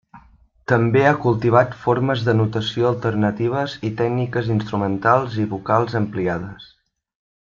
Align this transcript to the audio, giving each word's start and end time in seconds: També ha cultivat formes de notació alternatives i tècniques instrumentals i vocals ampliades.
També 0.69 1.01
ha 1.09 1.19
cultivat 1.25 1.75
formes 1.81 2.23
de 2.29 2.35
notació 2.39 2.89
alternatives 2.91 3.75
i 3.91 3.91
tècniques 4.01 4.49
instrumentals 4.57 5.37
i 5.45 5.47
vocals 5.53 5.99
ampliades. 6.01 6.67